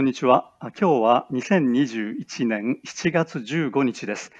[0.00, 0.54] こんにちは。
[0.62, 4.32] 今日は2021年7月15日です。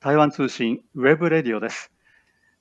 [0.00, 1.92] 台湾通信 web radio です。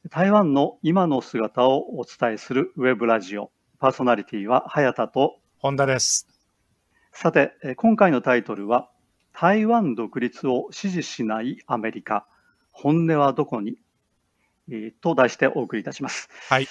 [0.10, 3.52] 台湾の今の姿をお伝えするウェブラジオ。
[3.80, 6.28] パーソナリティは早田と、本田です。
[7.14, 8.90] さて、え今回のタイトルは、
[9.32, 12.28] 台湾独立を支持しないアメリカ、
[12.74, 13.78] 本音はどこに？
[14.70, 16.28] えーと題してお送りいたします。
[16.50, 16.68] はい。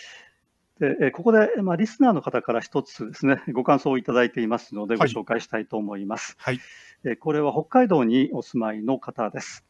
[0.80, 6.36] でえーここで、まあ、リスナーの方から一つですね、ご感想をいただいていますので、ごはい紹介したいと思います。
[6.38, 6.60] はい。
[7.04, 9.64] えーこれは北海道にお住まいの方です。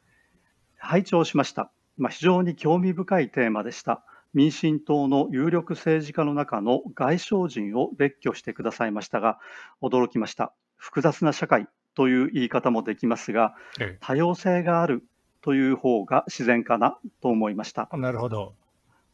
[0.78, 1.70] 拝聴しました。
[1.96, 4.04] まあ、非常に興味深いテーマでした。
[4.34, 9.38] 民進党の有力政治家の中の外相陣を列挙してくださいましたが、
[9.80, 10.52] 驚きました。
[10.76, 15.04] 複雑な社会という言い方もできますが、え多様性がある
[15.40, 17.88] という方が自然かなと思いました。
[17.94, 18.54] えなるほど。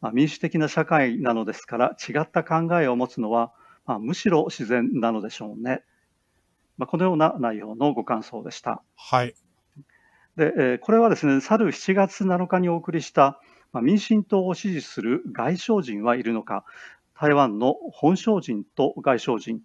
[0.01, 3.53] まあ、民主的な社会なのですから違った考えを持つのは、
[3.85, 5.83] まあ、むしろ自然なのでしょうね。
[6.77, 8.81] まあ、このような内容のご感想でした。
[8.95, 9.35] はい。
[10.35, 13.39] で、えーこれはですね、去る7月7日にお送りした、
[13.71, 16.65] まあ、民進党を支持する外省人はいるのか、
[17.13, 19.61] 台湾の本省人と外省人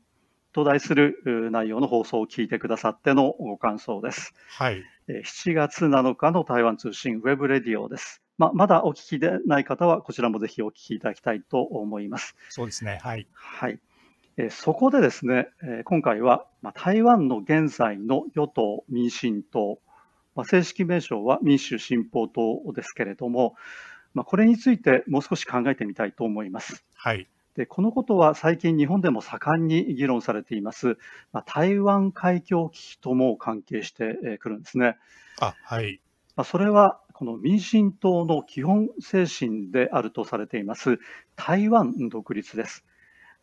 [0.53, 4.35] と題する内容の放送を聞いてくださってのご感想です。
[4.49, 4.85] はい。
[5.09, 8.23] えー7月7日の台湾通信 web radio です。
[8.39, 12.37] まあ、まだお聞きでない方は、こちらもぜひお聞きいただきたいと思います。
[12.51, 12.99] そうですね。
[13.03, 13.27] はい。
[13.33, 13.81] はい。
[14.39, 19.79] えーそこでですね、えー今回は、まあ、台湾の現在の与党・民進党、
[20.35, 23.55] まあ、正式名称は民主進歩党ですけれども、
[24.13, 26.85] まあ、これについてもう少し考えてみたいと思います。
[26.95, 27.27] はい。
[27.55, 30.99] でこのことは最近日本でも盛んに議論されています、
[31.33, 34.97] まあ、台湾海峡危機とも関係してえーくるんですね。
[35.41, 36.01] あ、はい。
[36.37, 40.99] まあ、それはこの民進党の基本精神であるとされています
[41.35, 42.85] 台湾独立です。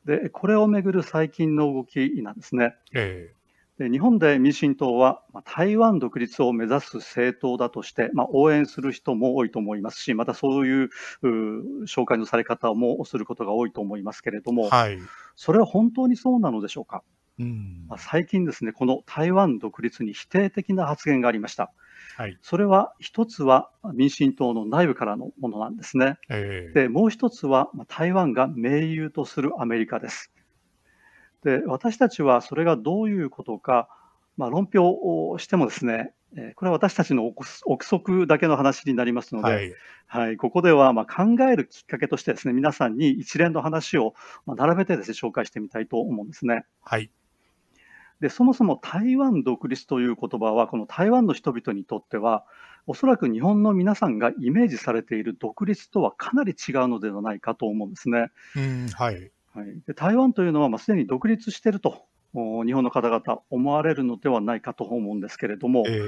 [0.05, 2.75] で、これをめぐる最近の動きなんですね。
[2.93, 3.33] え
[3.79, 10.89] で日本で民進党はまあ台湾独立を目指す政党だとして、まあ、応援する人も多いと思いますし、またそういう
[11.23, 14.99] う紹介のされ方もすることが多いと思いますけれども、えはい。
[15.35, 17.03] それは本当にそうなのでしょうか？
[17.39, 17.97] うんまあ。
[17.97, 21.71] 最近ですね、この台湾独立に否定的な発言がありました。
[22.15, 22.37] はい。
[22.41, 26.17] それは一つは民進党の内部からのものなんですね。
[26.29, 30.31] ええで、もう一つはまあ台湾が盟友とするアメリカです。
[31.43, 33.89] で、私たちはそれがどういうことか、
[34.37, 39.59] まあ、論評をしてもですね、えーこれは私たちの憶憶測だけの話になりますので、は
[40.07, 40.37] はいい。
[40.37, 44.15] ここではまあ考えるきっかけとしてですね、皆さんに一連の話を
[44.45, 46.65] まあ並べてですね、紹介してみたいと思うんですね。
[46.81, 47.11] はい。
[48.23, 52.45] でそもそも台湾独立という言葉は、この台湾の人々にとっては、
[52.87, 58.31] おそらく日本の皆さんがイメージされている独立とはかなり違うのではないかと思うんですね。
[58.55, 58.87] うん。
[58.87, 59.29] はい。
[59.53, 65.99] はい、で台湾というのは、まあ、すでに独立していると、お日本の方々思われるのではないかと思うんですけれども、ええ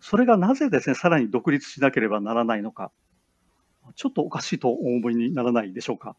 [0.00, 2.92] それがなぜですね、さらに独立しなければならないのか、
[3.96, 6.14] ちょっとおかしいとお思いにならないでしょうか。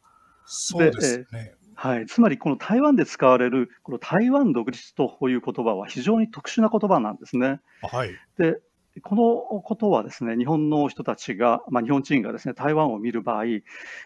[0.48, 1.54] そうですね。
[1.76, 7.60] はい、つまり、この台湾で使われる、この台湾独立という言葉は非常に特殊な言葉なんですね。
[7.82, 8.12] はい。
[8.38, 8.60] で、
[9.02, 13.46] このことはですね、日本の人たちが、まあ、日本人がですね、台湾を見る場合、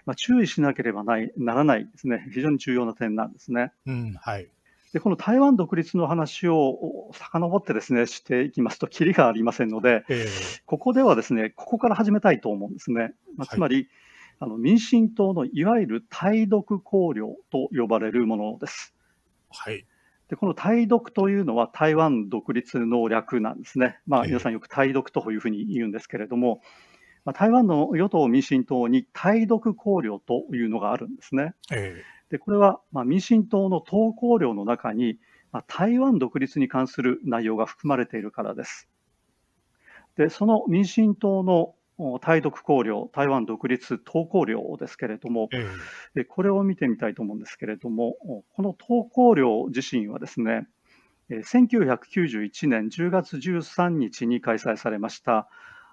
[0.05, 3.71] まあ、注意しなければないならないですね、非常に重要な点なんですね。
[3.85, 4.13] うん。
[4.13, 4.49] はい。
[4.91, 10.27] で、この台湾独立の話を遡ってですね、していきますと、キリがありませんので、ええ
[10.65, 13.13] ここではですね、ここから始めたいと思うんですね。
[13.37, 13.87] まあ、はいつまり、
[14.39, 18.95] あの民進党のいわゆる対独綱領と呼ばれるものです。
[19.49, 19.85] はい。
[20.29, 23.99] でこの対独というのは台湾独立の略なんですね。
[24.07, 26.61] まあ、ええ皆さんよく対独というふうに言うんですけれども、
[27.25, 31.53] まあ、台湾の与党・民進党に対独綱領というのがあるんですね。
[31.71, 35.17] えでこれはまあ民進党の党綱領の中に、
[35.51, 38.87] まあ、台湾独立に関する内容が含まれているからです。
[40.15, 41.75] でその民進党のお
[42.21, 45.49] 対独綱領、台湾独立党綱領ですけれども、
[46.15, 48.15] えこれを見てみたいと思うんですけれども、
[48.55, 50.67] この党綱領自身はですね、
[51.29, 55.47] えー1991年10月13日に開催されました、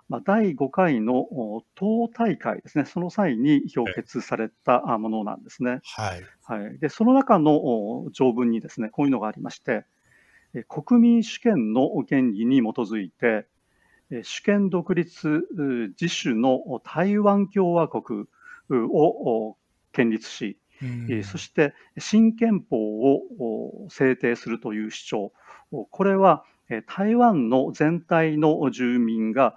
[0.08, 5.80] まあ、第5回のお党大会ですね、その際に評決されたあものなんですね。
[5.82, 6.22] はい。
[6.44, 9.84] はい、でその中のお条文にですね、こういうのがありまして、
[10.54, 13.55] えー国民主権の原理に基づいて、えー
[14.22, 18.26] 主権独立う自主の台湾共和国
[18.68, 19.58] うをお
[19.92, 20.58] 建立し、
[21.24, 25.32] そして新憲法をお制定するという主張、
[25.72, 29.56] おこれはえー台湾の全体の住民が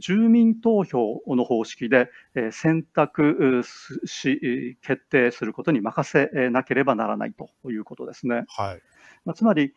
[0.00, 3.62] 住民投票の方式でえー選択
[4.04, 8.44] し、えー決定することに任せなければならないということですね。
[8.46, 8.82] はい。
[9.24, 9.74] まあ、つまり、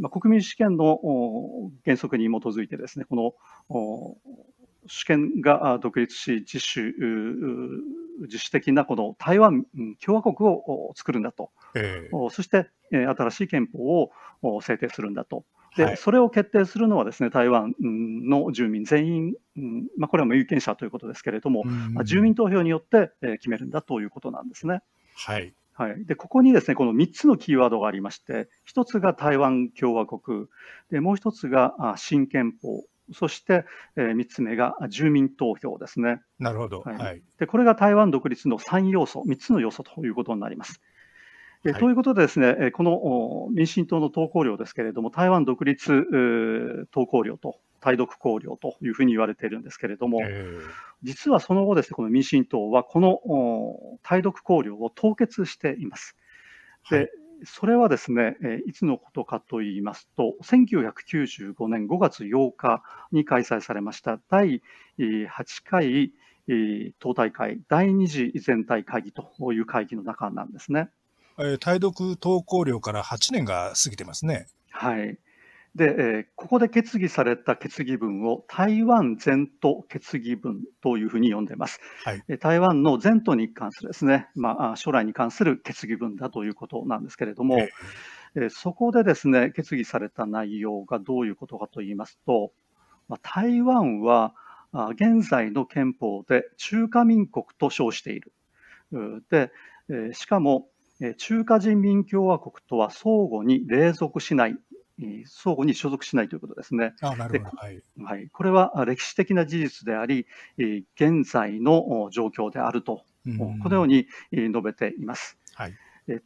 [0.00, 0.98] まあ、国民主権の
[1.84, 3.16] 原則に基づいてですね、こ
[3.68, 4.16] の
[4.86, 6.94] 主権が独立し、自主、
[8.22, 9.64] 自主的なこの台湾
[10.04, 14.10] 共和国を作るんだと、えー、そして新しい憲法
[14.42, 15.44] を制定するんだと。
[15.76, 19.34] で、はい、それを決定するのはですね台湾の住民全員、
[19.98, 24.80] まあ、これは有権者ということですけれども、まあ、住民投票によって決めるんだということなんですね。
[25.16, 30.46] はいはい、でここにですねこの3つのキーワードがありまして、1つが台湾共和国、
[30.90, 36.22] でもう1つが新憲法、そして、えー、3つ目が住民投票ですね。
[36.38, 40.80] なるほど、はい、でこれが台湾独立の3要素、3つの要素ということになります。
[41.62, 50.20] はい、ということでですね、この民進党の投稿量ですけれども、台湾独立投稿量と対独考量というふうに言われているんですけれども、
[51.02, 56.16] 実はその後ですね、この民進党はこの対独考慮を凍結しています。
[56.90, 57.08] で、はい
[57.44, 62.82] それはですね、いつのことかといいますと、1995年5月8日
[63.12, 64.62] に開催されました第
[64.98, 66.14] 8回
[66.98, 70.88] 党大会第2次全体会議という会議の中なんですね。
[71.60, 74.46] 対独投稿料から8年が過ぎてますね。
[74.70, 75.18] はい。
[75.76, 81.80] で、えー、ここで決議された決議文を台湾全都決議文というふうに呼んでいます。
[82.04, 92.52] はい、台湾の全都に関するですね、まあ、将来に関する決議文だということなんですけれども、えー、そこでですね、決議された内容がどういうことかと言いますと、
[93.08, 94.34] まあ、台湾は
[94.72, 98.32] 現在の憲法で中華民国と称している。
[99.30, 99.52] で、
[100.14, 100.68] しかも
[101.18, 104.56] 中華人民共和国とは相互に隷属しない
[105.26, 106.94] 相互に所属しないということですね。
[107.02, 107.56] あなるほど。
[107.56, 110.26] はい、はい、これは歴史的な事実であり、
[110.94, 113.04] 現在の状況であると、
[113.38, 115.38] このように述べています。
[115.54, 115.74] はい、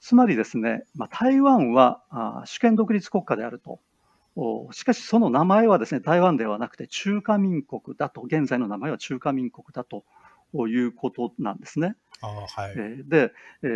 [0.01, 3.81] つまりですね、まあ、台湾は主権独立国家であると。
[4.73, 10.05] しかし、その名前はですね台湾ではなくて中華民国だと、現在の名前は中華民国だと
[10.55, 11.97] いうことなんですね。
[12.23, 12.75] あはい、
[13.09, 13.33] で、
[13.63, 13.71] えー、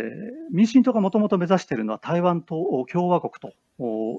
[0.51, 3.53] 民進党がもともと目指しているのは台湾と共和国と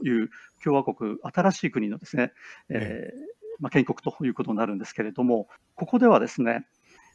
[0.04, 0.30] いう
[0.64, 2.32] 共和国、新しい国のですね、
[2.68, 6.66] えーまあ、建国ということになるんですけれども、ここではですね、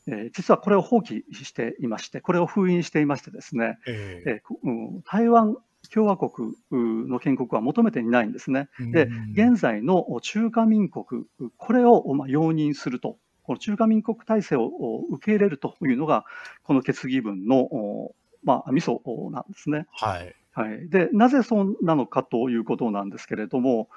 [0.08, 5.58] えー、実はこれを放棄していまして、これを封印していましてですね、えー、えーうん、台湾
[5.94, 8.70] 共和国の建国は求めていないんですね。
[8.80, 11.26] で、現在の中華民国、
[11.58, 13.18] これをまあ容認すると
[13.52, 14.70] この中華民国体制を
[15.10, 16.24] 受け入れるというのが、
[16.64, 18.14] この決議文の、
[18.44, 19.02] まあ、ミソ
[19.32, 19.88] なんですね。
[19.92, 20.34] はい。
[20.54, 23.88] はい、でなぜそうなのかということなんですけれども、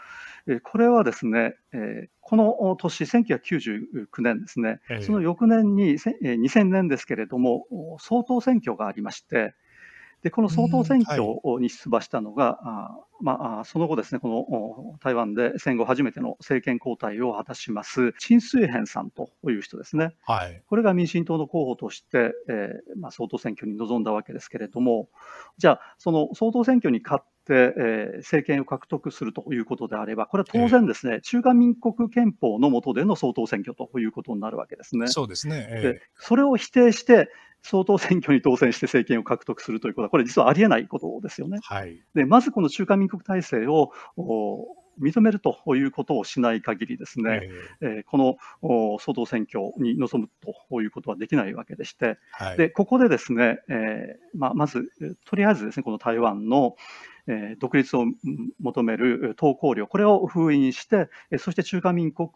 [0.46, 7.66] えこれはですね、えこの年、1999年ですね、その翌年に、2000年ですけれども、
[8.00, 9.54] 総統選挙がありまして、
[10.24, 11.22] でこの総統選挙
[11.60, 20.16] に出馬したのが、はい、まあ、その後ですね、この台湾で戦後初めての政権交代を果たします、陳水扁さんという人ですね。
[20.22, 25.10] はい、これが民進党の候補として、えー、まあ、総統選挙に臨んだわけですけれども、
[25.58, 35.06] じゃあ、その総統選挙に勝って、えー、政権を獲得するということであれば、これは当然ですね、えー、中華民国憲法の下での総統選挙ということになるわけですね。
[35.08, 35.66] そうですね。
[35.68, 37.28] えー、でそれを否定して、
[37.64, 41.58] 総統選挙に当選して政権を獲得するということは、これ実はありえないことですよね。
[41.62, 43.90] はい、でまずこの中華民国体制を
[45.00, 47.48] 認めるということをしない限りですね、
[47.80, 50.30] えー、この総統選挙に臨む
[50.70, 54.92] ということはできないわけでして、はい、でここでですね、えーまあ、まず
[55.24, 56.76] とりあえずですねこの台湾の、
[57.26, 58.04] えー、独立を
[58.60, 62.28] 求める投稿料、これを封印して、そして中華民国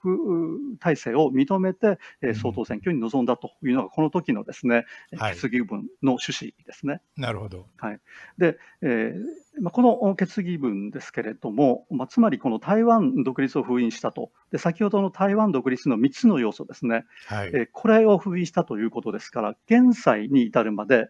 [0.80, 4.84] 体制を認めて、うん、総統選挙に臨んだというのが、この時のですね、
[5.16, 7.00] はい、決議文の趣旨ですね。
[7.16, 7.66] なるほど。
[7.76, 8.00] はい。
[8.38, 21.08] で、えーまあ、この決議文ですけれども、まあ、つまりこの台湾独立を封印したと、で先ほどの台湾独立の3つの要素ですね、はい、えー、これを封印したということですから、現在に至るまで、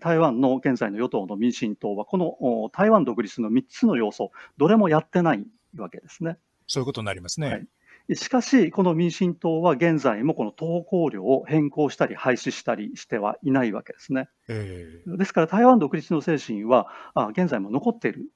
[0.00, 5.44] 台湾の現在の与党の民進党は、この台湾独立の3つの要素、どれもやってない
[5.76, 6.38] わけですね。
[6.66, 7.48] そういうことになりますね。
[7.48, 7.66] はい
[8.14, 14.28] しかし、この民進党は現在もこの投稿料を変更したり廃止したりしてはいないわけですね。
[14.46, 16.86] えー、ですから台湾独立の精神は
[17.32, 18.30] 現在も残っている。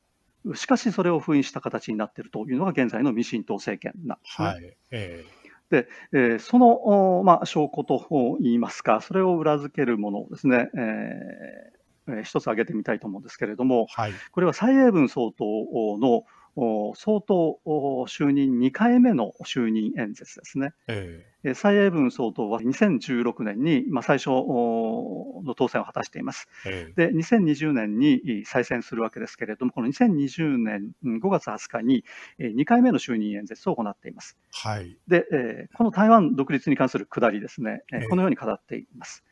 [0.56, 4.48] しかしそれを封印した形になっているというのが現在の民進党政権なんですね。
[4.48, 5.39] はいえー
[5.70, 16.24] で、えー、その、まあ、証拠といいますか、それを裏付けるものをですね、えー、一つ挙げてみたいと思うんですけれども、はい、これは蔡英文総統の
[16.56, 17.58] 総統
[18.06, 20.72] 就任2回目の就任演説ですね。
[20.88, 26.48] え蔡英文総統は2016年に、まあ、最初の当選を果たしています。
[26.96, 32.04] で、2020年に再選するわけですけれども、この2020年5月20日に
[32.38, 34.36] 2回目の就任演説を行っています。
[34.52, 39.24] はい、で、この台湾独立に関するくだりですね、このように語っています。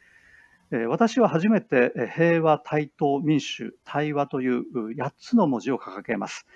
[0.88, 4.64] 私は初めて平和、対等、民主、対話という
[4.96, 6.46] 8つの文字を掲げます。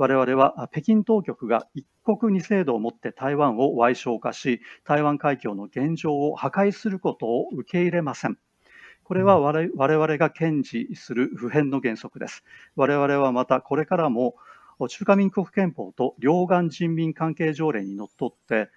[0.00, 8.38] 我々は北京当局が一国二制度をもって台湾を矮小化し、台湾海峡の現状を破壊することを受け入れません。
[9.04, 12.44] これは我々が堅持する普遍の原則です。
[12.76, 14.36] 我々はまたこれからも
[14.88, 18.70] 中華民国憲法と両岸人民関係条例にのっとって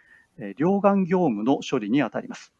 [0.57, 2.53] 両岸業務の処理にあたります。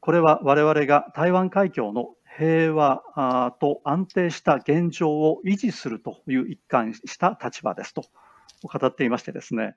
[0.00, 3.02] これは我々が台湾海峡の平和
[3.60, 8.04] と安定した現状を維持するという一貫した立場ですと
[8.62, 9.76] 語っていましてですね、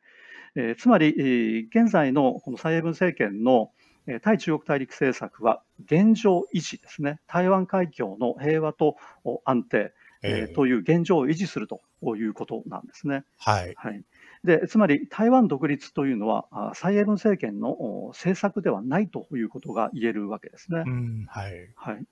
[0.55, 3.71] えー、つまり、現在のこの蔡英文政権の
[4.21, 8.97] 対中国大陸政策は現状維持ですね、台湾海峡の平和と
[9.45, 11.81] 安定、えー、という現状を維持すると
[12.15, 13.23] いうことなんですね。
[13.37, 14.03] はい、はい
[14.43, 20.83] でつまり台湾独立というのは、蔡英文政権の政策ではないということが言えるわけですね。
[20.85, 21.71] うんはい。
[21.75, 22.05] はい、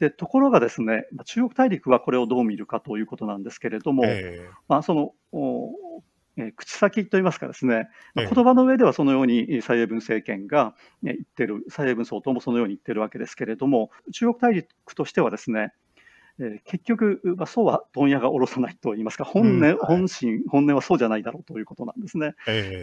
[0.00, 5.12] でところが、ですね中国大陸はこれをどう見るかということなんですけれども、えー、まあ、その
[6.38, 15.72] え口先といいますかですね、まあ、言葉の上ではそのように蔡英文政権が言ってる、蔡英文総統もそのように言ってるわけですけれども、中国大陸としてはですね、
[16.38, 22.34] え結局、まあ、そうは問屋が下ろさないといいますか、本音、うんはい、本心、本音はそうじゃないだろうということなんですね。
[22.46, 22.82] え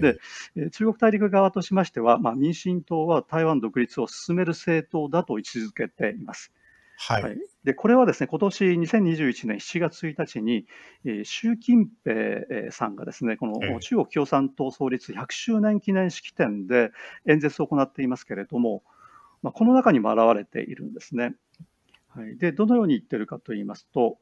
[0.56, 6.52] ー、で中国大陸側としましては、まあ、民進党は台湾独立を進める政党だと位置づけています。
[6.98, 10.66] はい、はい、でこれはですね今年2021年7月1日に、
[11.06, 16.92] えー、習近平さんがですねこの中国共産党創立100周年記念式典で
[17.28, 18.84] 演説を行っていますけれども、
[19.42, 21.36] まあ、この中にも表れているんですね。
[22.16, 24.20] はい、でどのように言ってるかと言いますと、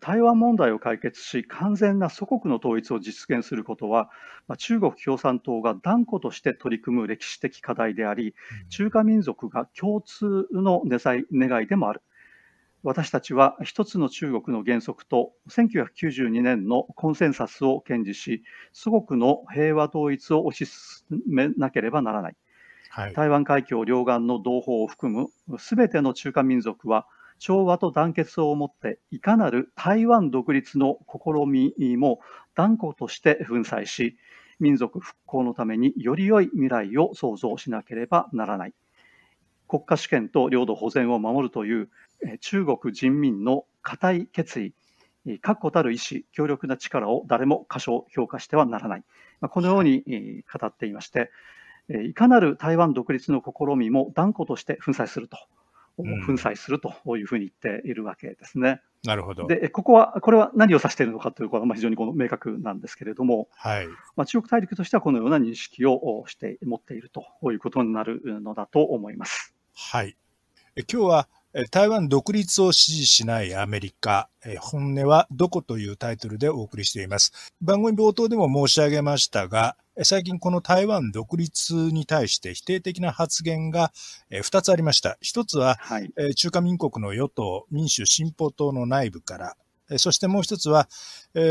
[0.00, 4.10] 台湾問題を解決し、完全な祖国の統一を実現することは、
[4.58, 8.34] 中国共産党が断固として取り組む歴史的課題であり、
[8.68, 12.02] 中華民族が共通の願いでもある。
[12.82, 22.36] 私たちは一つの中国の原則と1992年のコンセンサスを堅持し、祖国の平和統一を推し進めなければならない。
[22.92, 27.06] はい、台湾海峡両岸の同胞を含むすべての中華民族は
[27.38, 32.18] 調和と団結をもっていかなる台湾独立の試みも
[32.56, 34.16] 断固として粉砕し
[34.58, 38.74] 民族復興のためにより良い未来を創造しなければならない。
[39.68, 41.88] 国家主権と領土保全を守るという
[42.40, 44.74] 中国人民の固い決意
[45.40, 49.04] 確固たる意志強力な力を誰も過小評価してはならない。
[49.40, 51.30] このように語っていまして
[52.08, 55.36] いかなる台湾独立の試みも断固として粉砕すると、
[55.98, 58.80] うん、粉砕するというふうに言っているわけですね。
[59.04, 59.46] なるほど。
[59.46, 69.54] で、ここは、これは何を指しているのかということは非常にこの明確なんですけれども、はいまあ、中国大陸としてはこのような認識をして持っているということになるのだと思います。
[69.74, 70.16] はい。
[70.76, 71.28] え今日は
[71.72, 74.28] 台湾独立を支持しないアメリカ、
[74.60, 77.32] 本音はどこというタイトルでお送りしています。
[77.60, 83.92] 番組冒頭でも申し上げましたが、最近この台湾独立に対して否定的な発言が
[84.30, 85.18] 2つありました。
[85.24, 89.56] 1つは、はい、中華民国の与党民主進歩党の内部から、
[89.98, 90.88] そしてもう1つは、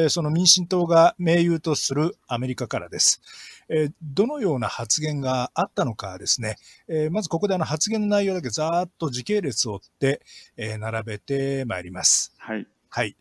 [0.08, 3.20] その民進党が盟友とするアメリカからです。
[4.01, 6.55] どのような発言があったのかですね、
[7.11, 10.21] まずここであの発言の内容だけざーっと時系列を追って
[10.79, 12.33] 並べてまいります。
[12.38, 12.67] はい。
[12.89, 13.15] はい。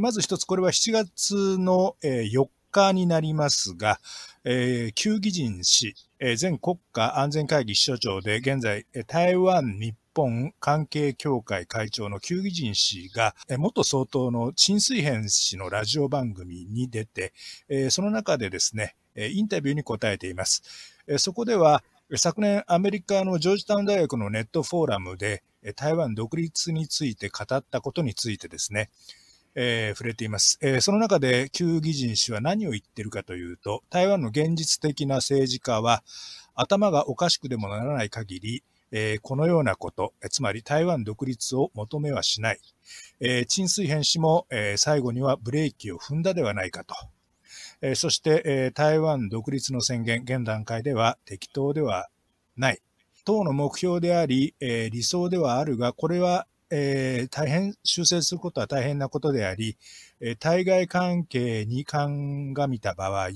[0.00, 4.00] まず一つ、これは7月の4日になりますが、
[4.42, 17.32] えー、旧義人氏、えー、前国家安全会議秘書長で、現在、台湾日本関係協会会長の旧義人氏が、元総統の陳水扁氏のラジオ番組に出て、
[17.90, 20.62] その中でですね、インタビューに答えています。
[21.18, 21.82] そこでは、
[22.16, 25.42] 昨年アメリカのジョージタウン大学のネットフォーラムで
[25.74, 28.90] 台湾独立について語ったことについてですね、
[29.54, 30.58] えー、触れています。
[30.60, 36.02] えー、その中で、旧義人氏は何を言ってるかというと、台湾の現実的な政治家は、
[36.54, 38.62] 頭がおかしくでもならない限り、
[38.96, 42.60] えー、このようなこと、つまり台湾独立を求めはしない。
[43.18, 46.94] えー、陳水扁氏も、え、最後にはブレーキを踏んだではないかと。
[47.82, 52.08] え、そして、え、台湾独立の宣言、現段階では適当では
[52.56, 52.82] ない。
[53.24, 59.76] 党の目標であり、え、理想ではあるが、これはえ、大変修正することは大変なことであり、
[60.20, 63.30] え、対外関係に鑑みた場合、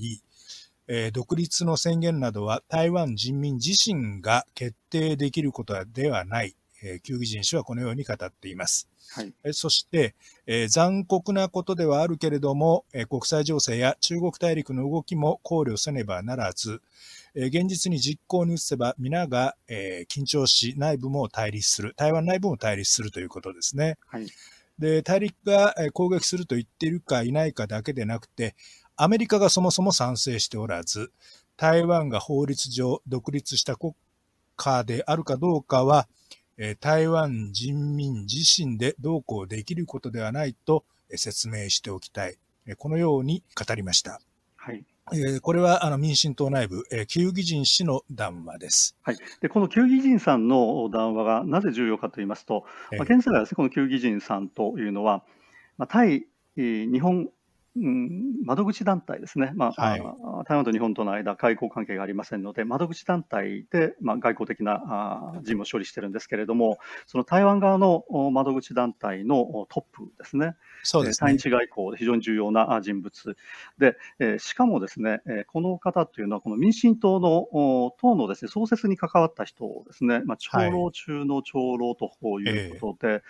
[0.91, 8.89] えー、独立の宣言などは台湾人民自身が決定できることではない、えー、旧義人氏はこのように語っています。
[9.11, 10.15] はい、そして、
[10.47, 16.81] えー、残酷なことではあるけれども、えー、国際情勢や中国大陸の動きも考慮せねばならず、
[17.35, 23.97] えー、現実に実行に移せば皆が、えー、緊張し、内部も対立する、台湾内部も対立するということですね。
[24.07, 24.27] はい、
[24.79, 28.55] で大陸が攻撃すると言っているかいないかだけでなくて、
[29.01, 31.13] アメリカがそもそも賛成しておらず、
[31.55, 33.93] 台湾が法律上独立した国
[34.57, 36.09] 家であるかどうかは、
[36.81, 40.83] 台湾人民自身でどうこうできることではないと
[41.15, 42.35] 説明しておきたい。
[42.77, 44.19] このように語りました。
[44.57, 44.83] はい。
[45.41, 55.23] これはあの民進党内部、旧義人氏の談話です、はい、でこの旧義人さんの談話がなぜ重要かといいますと、まあ、現在はです、ね、この旧義人さんというのは、
[55.79, 57.29] まあ、対日本
[57.75, 60.01] うん、窓口団体ですね、まあ、はい、
[60.45, 71.27] 台湾と日本との間、外交関係がありませんので、窓口団体で、まあ、外交的なあ事務を処理してるんですけれども、その台湾側の窓口団体のトップですね、そうですね。
[71.27, 73.37] 対日外交で非常に重要な人物。
[73.77, 83.19] で、えしかもですね、えこの方というのは、この民進党の党のです、ね、創設に関わった人ですね、まあ、長老中の長老ということで、はいえ。
[83.19, 83.21] ー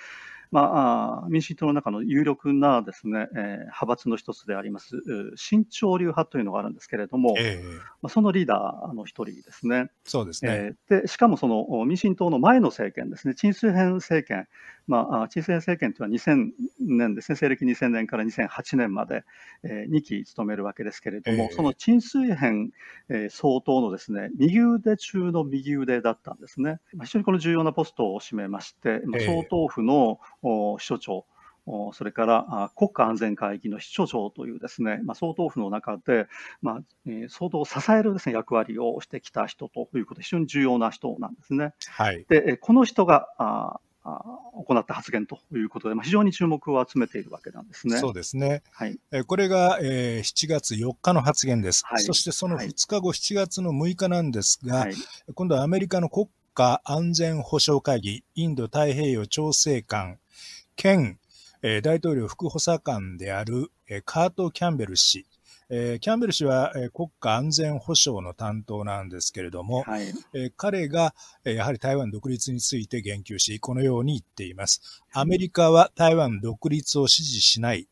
[0.52, 5.02] まあ、民進党の中の有力なですね、えー、派閥の一つであります、
[5.36, 9.90] 新潮流派というのがあるんですけれども、えー、まあ、そのリーダーの一人ですね。
[10.06, 10.74] そうですね。
[10.90, 14.48] えー、で、しかもその民進党の前の政権ですね、陳水扁政権、
[14.88, 19.24] まあ、陳水扁政権というのは2000年ですね、西暦2000年から2008年まで、
[19.64, 22.70] えー、2期務めるわけですけれども、えー、その陳水扁、
[23.10, 26.80] えー、総統のですね、右腕中の右腕だったんですね。
[26.96, 31.26] まあ、非常にこの重要なポストを占めまして、まあ、総統府の、秘書長、
[31.94, 36.28] それから国家安全会議の秘書長というですね、まあ、総統府の中で、
[36.62, 41.74] まあえー、総統を支えるです、ね、役割をしてきた人ということで、非常に重要な人なんですね。
[41.90, 47.98] はい、でこの人があ行った発言ということで、まあ、非常に注目を集めているわけなんですね。
[47.98, 48.64] そうですね。
[48.72, 48.98] はい、
[49.28, 51.84] これが、えー、7月4日の発言です。
[51.86, 54.96] はい、そしてその2日後、7月の6日なんですが、はい、
[55.34, 60.18] 今度はアメリカの国家安全保障会議、インド太平洋調整官
[60.80, 61.20] 兼、
[61.62, 65.26] えー、大統領副補佐官である、えー、カート・キャンベル氏、
[65.70, 71.14] えー、キャンベル氏は、えー、国家安全保障の担当なんですけれども、はい、えー、彼が、
[71.44, 75.04] えー、やはり台湾独立について言及し、このように言っています。
[75.12, 77.90] アメリカは台湾独立を支持しない。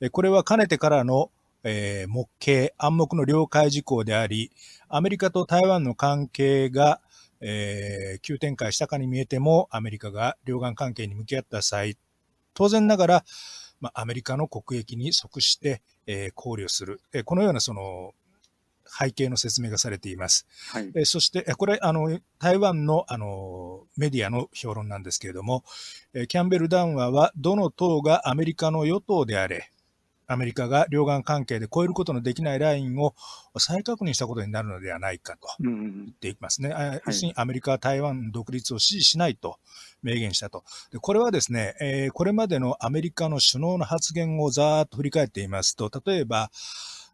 [0.00, 1.30] えー、これはかねてからの、
[1.62, 4.50] えー、目系、暗黙の了解事項であり、
[4.88, 7.02] アメリカと台湾の関係が、
[7.42, 11.98] えー、急展開したかに見えても、アメリカが両岸関係に向き合った際、
[12.54, 13.24] 当然ながら、
[13.80, 18.12] まあ、アメリカの国益に即して、えー、考慮する、えー、このようなその
[18.86, 20.46] 背景の説明がされています。
[20.70, 25.64] はい、えそして、これ、あの、台湾の、あの、メディアの評論なんですけれども、
[26.12, 29.70] えキャンベル談話は、どの党がアメリカの与党であれ、
[30.26, 33.14] アメリカが両岸関係で超えることのできないラインを
[33.58, 36.70] 再確認したことになるのではないかと言っていますね。
[36.70, 39.58] うんはい、要するにアメリカは台湾独立を支持しないと
[40.02, 40.64] 明言したと。
[40.92, 46.50] でこれはですね、えー、これまでのアメリカの首脳の発言をざーっと振り返っていますと、例えば、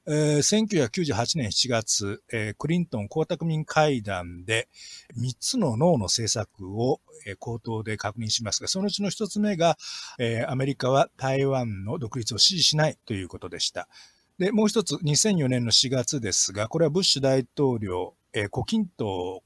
[0.07, 2.23] えー、1998年7月、
[2.59, 4.69] クリントン江沢民会談で
[5.19, 7.01] 3つの脳の政策を、
[7.39, 9.77] 口頭で確認しますが、そのうちの1つ目が、
[10.49, 13.89] アメリカは台湾の独立を支持しないということでした。
[14.39, 19.41] で、もう一つ、2004年の4月ですが、これはブッシュ大統領、えー、胡錦涛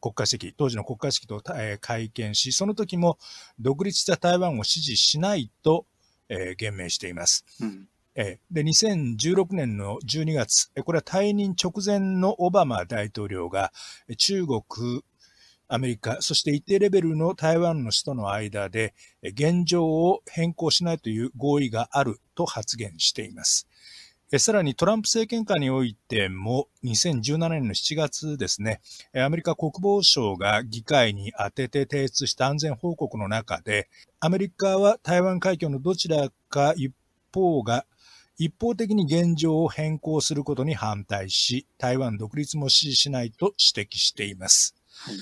[0.00, 1.42] 国家主席、当時の国家主席と、
[1.80, 3.18] 会見し、その時も
[3.58, 5.86] 独立した台湾を支持しないと、
[6.28, 7.44] えー、言明しています。
[7.60, 13.72] うんで、2016年の12月、これは退任直前のオバマ大統領が
[14.16, 15.02] 中国、
[15.68, 23.68] アメリカ、そして一定レベルの台湾の首都の間で現状を変更しないという合意があると発言しています。
[24.36, 28.80] さらにトランプ政権下においても2017年の7月ですね、
[29.14, 33.88] アメリカ国防省が議会に当てて提出した安全報告の中で、
[34.20, 36.92] アメリカは台湾海峡のどちらか一
[37.38, 37.86] 方が
[38.36, 44.74] 一方的に現状を変更することに反対し、台湾独立も支持しないと指摘しています。
[44.88, 45.14] はい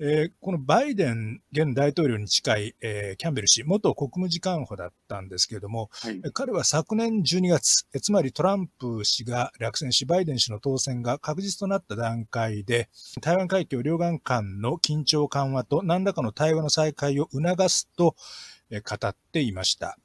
[0.00, 12.88] えー、このバイデン現大統領に近い、えー、キャンベル氏、元国務次官補だったんですけれども、はい、彼は昨年12月、つまりトランプ氏が落選し、バイデン氏の当選が確実となった段階で、
[13.20, 18.16] 台湾海峡両岸間の緊張緩和と何らかの対話の再開を促すと、
[18.70, 19.96] えー、語っていました。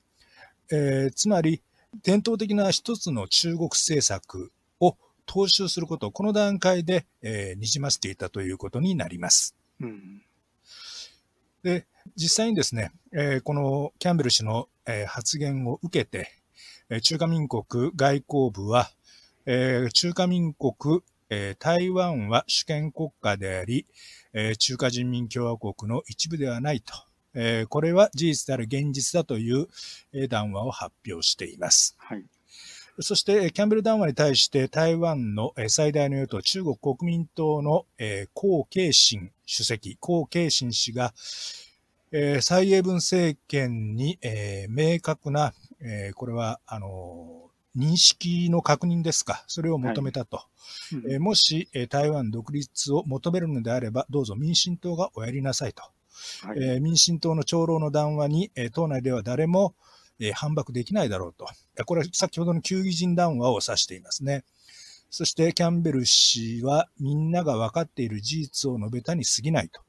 [0.72, 1.62] えー、つまり、
[2.04, 9.56] 伝統的な一つの中国政策を踏襲することをこの段階で、えー、にじませていたということになります。
[9.82, 10.22] うん、
[11.64, 16.32] で、実際にですね、えー、このキャンベル氏の、えー、発言を受けて、
[16.92, 18.90] え中華民国外交部は、
[19.46, 23.86] えー、中華民国、えー、台湾は主権国家であり、
[24.34, 26.94] えー、中華人民共和国の一部ではないと、
[27.34, 29.68] えー、これは事実である現実だという、
[30.14, 31.96] えー、談話を発表しています。
[31.98, 32.24] はい
[33.02, 38.28] そして、キャンベル談話に対して台湾の最大の与党、中国国民党の江
[38.70, 41.14] 慶新主席、江慶新氏が、
[42.42, 44.20] 蔡英文政権に
[44.68, 45.54] 明確な、
[46.16, 50.38] これは、あの、認識の確認ですか、それを求めたと。
[50.38, 50.48] は
[50.94, 55.84] いうん、もし台湾独立を求めるのであれば、どうぞ民進党がおやりなさいと。
[56.44, 59.76] はい、民進党の長老の談話に、党内では誰も、
[60.20, 61.48] えー、反駁できないだろうと。
[61.86, 64.44] これは先ほどの球技人談話を指していますね。
[65.10, 69.82] そしてキャンベル氏はみんなが分かっている事実を述べたに過ぎないと。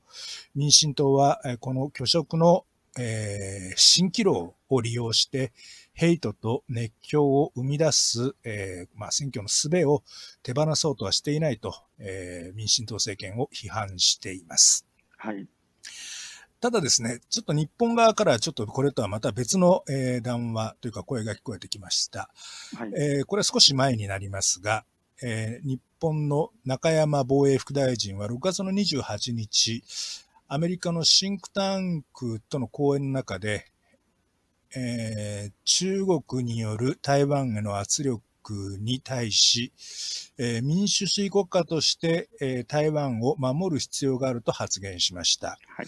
[0.54, 2.64] 民進党はこの虚飾の、
[2.98, 5.52] えー、蜃気楼を利用して
[5.92, 10.02] ヘイトと熱狂を生み出す、えーまあ、選挙の術を
[10.42, 14.86] 手放そうとはしていないと、えー、民進党政権を批判しています。
[15.18, 15.46] はい。
[16.61, 22.29] ただですね、ちょっと日本側からちょっとこれとはまた別の、えー、談話というか声が聞こえてきました。
[22.77, 24.85] はい、えー、これは少し前になりますが、
[25.23, 29.83] えー、日本の中山防衛副大臣は6月の28日、
[30.49, 33.64] アメリカのシンクタンクとの講演の中で、
[34.77, 38.23] えー、中国による台湾への圧力
[38.81, 39.73] に対し、
[40.37, 45.59] えー、民主主義国家として、えー、台湾を守る必要があると発言しました。
[45.66, 45.87] はい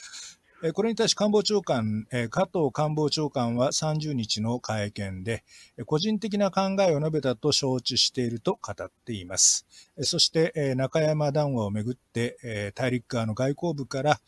[0.74, 5.42] これに対し官房長官、加藤官房長官は30日の会見で、
[5.86, 9.66] 個人的な考えを述べたと承知していると語っています。
[10.02, 14.20] そして中山談話をめぐって大陸側の外交部から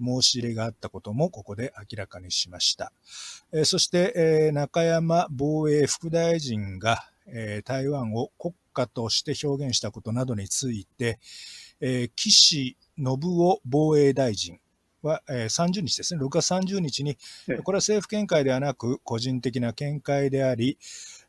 [0.00, 2.90] 申し入れがあったこともここで明らかにしました。
[3.64, 7.04] そして中山防衛副大臣が
[7.64, 11.20] 台湾を国家として表現したことなどについて、
[12.16, 14.58] 岸信夫防衛大臣、
[15.02, 17.16] は、えー、30日ですね、6月30日に、
[17.64, 20.78] これは政府見解ではなく、個人的な見解であり、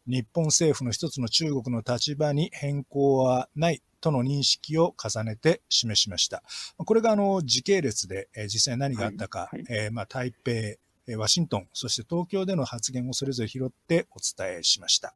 [0.05, 6.43] 日本政府の一つの中国の立場に変更はないとの認識を重ねて示しました。
[6.77, 15.13] これがあの時系列で、えー、実際何があったか、はいはい、えー、まあ、台北、ワシントン、そして東京での発言をそれぞれ拾ってお伝えしました。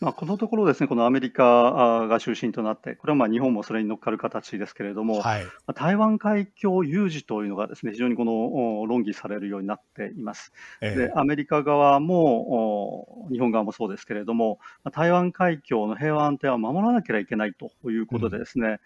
[0.00, 10.52] はいまあ、このところですね、このアメリカが中心となって、これはまあ日本もそれに乗っかる形ですけれども、はい、台湾海峡有事というのがですね非常にこの論議されるようになっています。
[10.80, 14.60] えー、でアメリカ側も日本側もそうですけれども、
[14.92, 18.78] 台湾海峡の平和安定は守らなければいけないということでですね、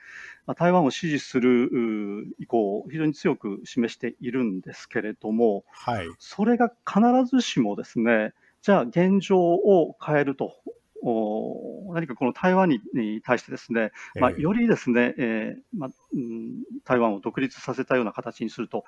[0.47, 10.55] うん、台湾を支持する意向を非常に強く示しているんですけれども、はい、それが必ずしもですね、じゃあ現状を変えると
[11.03, 12.81] 何かこの台湾に
[13.25, 18.85] 対してですね、まあ、よりですね、えーまあうん、台湾を独立させたような形にすると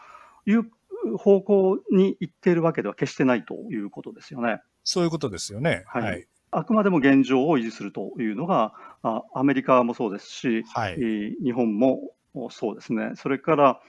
[0.46, 0.70] いう
[1.18, 4.60] 方向に行っているわけでは決してないということですよね。
[4.84, 5.84] そういうことですよね。
[5.86, 6.26] はい、はい。
[6.50, 10.96] あくまでも現状を維持するというのが、あアメリカもそうですし、はい、
[11.42, 12.12] 日本も
[12.50, 13.80] そうですね、それから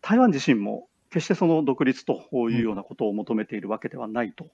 [0.00, 4.50] 台湾自身も決してその独立というようなことを求めているわけではないと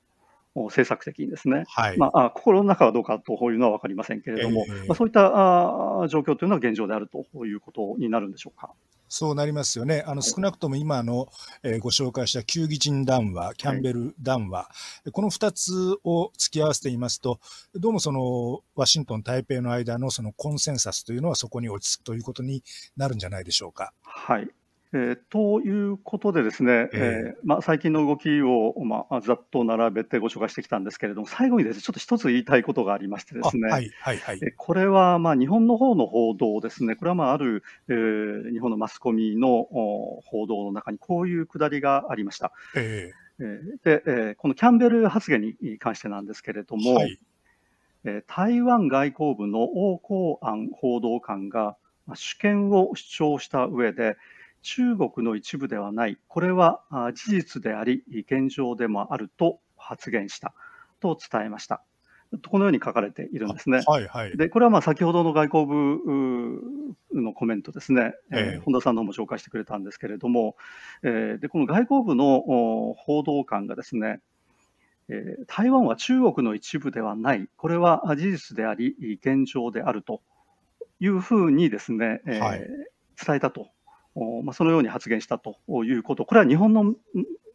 [0.64, 8.70] 政策的にですね、はいまあ、心の中はどうかというのは分かりませんけれども、えー、まあ、そういったあ状況というのは現状であるということになるんでしょうか？
[9.12, 10.04] そうなりますよね。
[10.06, 11.26] あの少なくとも今の、
[11.64, 14.70] えー、ご紹介した球技人談話、キャンベル談話、は
[15.04, 17.40] い、この2つを付き合わせていますと、
[17.74, 22.62] どうもそのワシントン、台北の間のそのコンセンサスというのはそこに落ち着くということに
[22.96, 23.92] なるんじゃないでしょうか？
[24.02, 24.48] はい。
[24.92, 39.68] えー、ということでですね、えー、えー、まあ、最近の動きを、まあ、ざっと並べてご紹介してきたんですけれども、最後にですね、ちょっと一つ言いたいことがありましてですね、はいはいはい、これはまあ日本の方の報道ですね、これはまあある、えー、日本のマスコミの
[40.24, 42.52] 報道の中にこういうくだりがありました。
[42.74, 47.16] えー、で、えー、このキャンベル発言に関してなんですけれども、はい、
[48.04, 51.76] えー、台湾外交部の王光安報道官が
[52.14, 54.16] 主権を主張した上で、
[54.62, 56.82] 中国の一部ではない、これは
[57.14, 60.54] 事実であり、現状でもあると発言した
[61.00, 61.82] と伝えました。
[62.48, 63.82] このように書かれているんですね。
[63.86, 70.56] はいはい、でこれはまあ先ほどの外交部のコメントですね、えー、本田さんの方も紹介してくれたんですけれども、
[71.02, 74.20] えー、でこの外交部の報道官がですね、
[75.08, 80.22] えー、台湾は中国の一部ではない、これは事実であり、現状であると
[81.00, 83.70] いうふうにですね、えーはい、伝えたと、
[84.44, 86.94] まあ、そのように発言したということ、これは日本の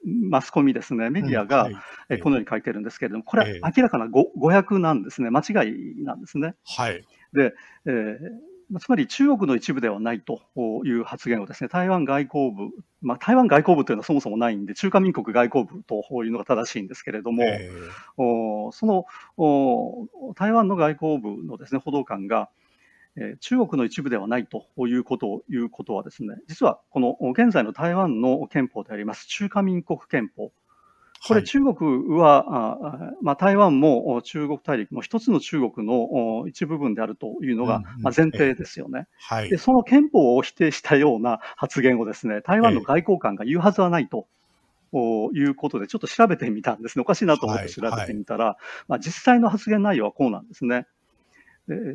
[0.05, 1.69] マスコミですね、メディアが、
[2.09, 6.55] えこのように書いてるんですけれども、これは明らかな誤訳なんですね、間違いなんですね。
[6.65, 7.53] はい、で、
[7.85, 10.41] えーつまり中国の一部ではないと
[10.85, 22.64] いう発言をですね、台湾外交部、まあ、台湾外交部というのはそもそもないんで、中華民国外交部というのが正しいんですけれども、えー、その台湾の外交部のですね報道官が、えー、
[23.39, 30.51] 中国の一部ではないということを言うことはですね、実はこの現在の台湾の憲法であります中華民国憲法、
[31.27, 39.57] これ、中国は、はい、まあ、台湾も中国大陸の一つの中国の一部分であるというのが、まあ、前提ですよね、はい、で。
[39.57, 44.27] その憲法を否定したような発言をですね、台湾の外交官が言うはずはないと。
[45.33, 47.01] いうことで、ちょっと調べてみたんですね。
[47.01, 50.87] おかしいなと思って調べてみたら、はいはい、まあ、実際の発言内容はこうなんですね。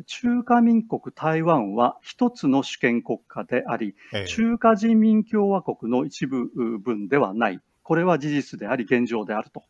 [0.05, 3.95] 中華民国台湾は一つの主権国家であり、
[4.27, 7.61] 中華人民共和国の一部分ではない。
[7.83, 9.63] これは事実であり、現状であると。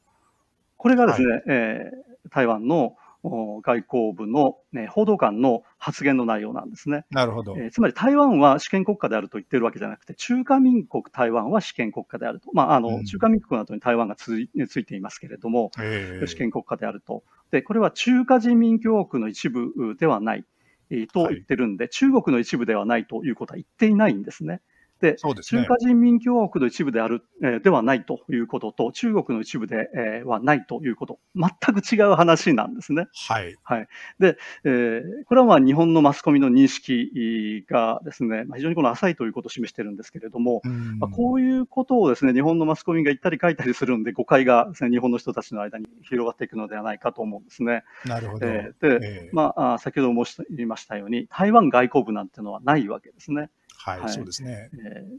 [0.78, 7.06] これがですね、はい、えー、台湾の外交部の、ね、報道官の発言の内容なんですね。
[7.12, 12.50] なるほど、えー、つまり台湾は主権国家であると言ってるわけじゃなくて、中華民国台湾は主権国家であると。
[12.54, 15.70] まあ、あの、うん、中華民国の後に台湾がついついていますけれども、
[16.26, 17.24] 主権国家であると。
[17.52, 20.46] で、これは中華人民共和国の一部ではない。
[21.14, 24.62] と言ってるんで、はい、中国の一部ではないということは言っていないんですね。
[25.02, 33.08] で、ね、中華人民共和国の一部である、えー、ではないということと、中国の一部で、えー、はないということ、全く違う話なんですね。
[33.28, 33.56] はい。
[33.64, 33.88] はい。
[34.20, 40.62] で、えー、これはまあ日本のマスコミの認識がですね、まあ、非常にこの浅いということを示してるんですけれども、
[41.00, 47.84] まあ、こういうことをですね、日本のマスコミが言ったり書いたりするんで、誤解がですね、日本の人たちの間に広がっていくのではないかと思うんですね。
[48.06, 48.46] なるほど。
[48.46, 53.50] えー、で、えー、まあ、先ほど申しましたように、台湾外交部なんていうのはないわけですね。
[53.84, 54.70] はい、はい、そうですね、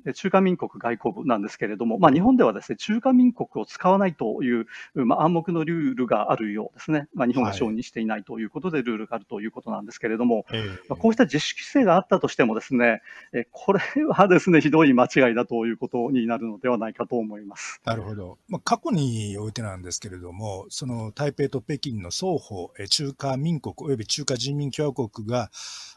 [0.07, 17.81] えー、中華民国外交部なんですけれども、まあ、日本ではですね中華民国を使わないという、まあ、暗黙のルールがあるようですね、まあ、日本が承認していないということでルールがあるということなんですけれども、はい、まあ、こうした自主規制があったとしても、ですね、えこれはですねひどい間違いだということになるのではないかと思います。
[17.85, 25.51] なるほど、まあ、過去においてなんですけれども、その台北と北京の双方、中華民国および中華人民共和国が、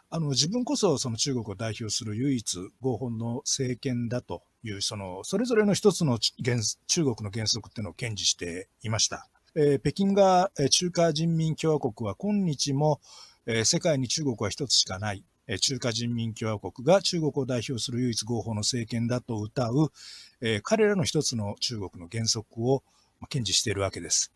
[0.09, 9.27] あの自分こそその中国を代表する唯一合法の政権だというそのそれぞれの一つの原中国の原則っていうのを堅持していました。
[9.55, 12.99] えー、北京が中華人民共和国は今日も、
[13.45, 15.23] えー、世界に中国は一つしかない。
[15.61, 19.91] 中華人民共和国が中国を代表する唯一合法の政権だと謳う、
[20.41, 22.83] えー、彼らの一つの中国の原則を
[23.29, 24.31] 堅持しているわけです。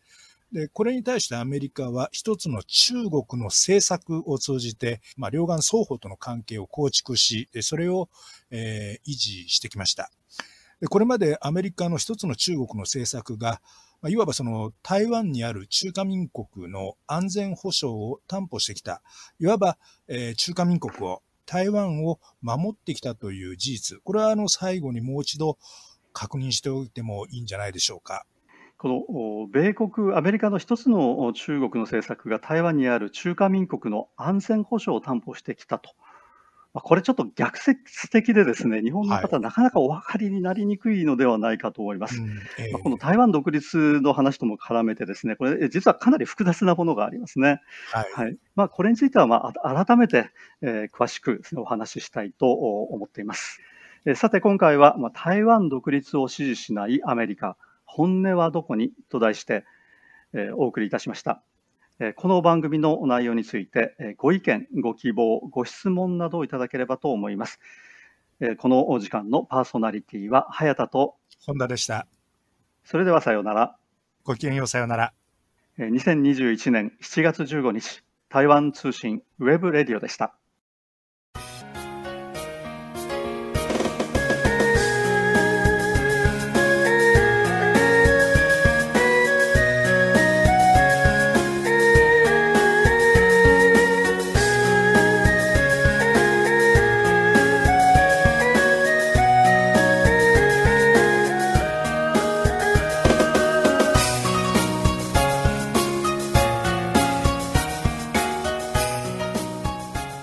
[0.52, 8.08] で、これに対してアメリカは一つの中国の政策を通じて、まあ、両岸双方との関係を構築し、それを、
[8.50, 10.10] えー、維持してきました。
[10.80, 13.60] でこれまでアメリカの一つの中国の政策が、
[14.00, 19.02] まあ、いわばその台湾にある中華民国の安全保障を担保してきた、
[19.38, 19.76] いわば、
[20.08, 25.58] えー、中華民国を、台湾を守ってきたという事実、これはあの最後にもう一度
[26.12, 28.24] 確認しておいてもいいんじゃないでしょうか。
[28.80, 35.90] この米国、アメリカの一つの中国の政策が台湾にある中華民国の安全保障を担保してきたと。
[36.72, 42.22] これちょっと逆説的でですね、日本の方、はなかなかお分かりになりにくいのではないかと思います。
[42.22, 47.60] うんえー、この台湾独立の話とも絡めてですね、これ実はかなり複雑なものがありますね。
[47.92, 48.12] はい。
[48.14, 50.30] はい、まあ、これについては、まあ、改めて、
[50.62, 53.60] えー、詳しくお話ししたいと思っています。
[54.14, 57.58] さて今回は、まあ、台湾独立を支持しないアメリカ、
[57.92, 58.92] 本音はどこに？
[59.08, 59.64] と題して、
[60.32, 61.42] えー、お送りいたしました。
[61.98, 67.58] えー、この番組の内容について、えー、ご意見、ご希望、ご質問などをいただければと思います。
[68.38, 72.06] えー、このお時間のパーソナリティは早田と本田でした。
[72.84, 73.76] それではさようなら。
[74.22, 75.12] ごきげんようさようなら。
[75.78, 80.36] 2021年7月15日、台湾通信 web radio でした。